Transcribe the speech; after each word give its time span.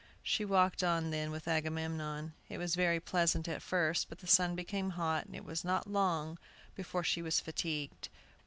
She 0.23 0.43
walked 0.45 0.83
on 0.83 1.11
then 1.11 1.29
with 1.29 1.47
Agamemnon. 1.47 2.33
It 2.49 2.57
was 2.57 2.73
very 2.73 2.99
pleasant 2.99 3.47
at 3.47 3.61
first, 3.61 4.09
but 4.09 4.17
the 4.17 4.25
sun 4.25 4.55
became 4.55 4.89
hot, 4.89 5.27
and 5.27 5.35
it 5.35 5.45
was 5.45 5.63
not 5.63 5.85
long 5.85 6.39
before 6.73 7.03
she 7.03 7.21
was 7.21 7.39
fatigued. 7.39 8.09